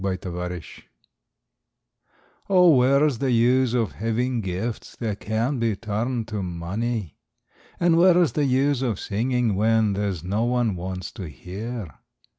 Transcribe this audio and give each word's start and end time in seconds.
WHERE'S 0.03 0.19
THE 0.21 0.55
USE 0.55 0.83
Oh, 2.49 2.75
where's 2.75 3.19
the 3.19 3.29
use 3.29 3.75
of 3.75 3.91
having 3.91 4.41
gifts 4.41 4.95
that 4.95 5.19
can't 5.19 5.59
be 5.59 5.75
turned 5.75 6.27
to 6.29 6.41
money? 6.41 7.19
And 7.79 7.97
where's 7.99 8.31
the 8.31 8.45
use 8.45 8.81
of 8.81 8.99
singing, 8.99 9.53
when 9.55 9.93
there's 9.93 10.23
no 10.23 10.43
one 10.45 10.75
wants 10.75 11.11
to 11.11 11.25
hear? 11.29 11.99